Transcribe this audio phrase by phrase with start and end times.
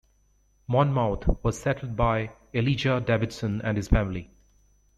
[0.67, 4.31] Monmouth was settled by Elijah Davidson and his family.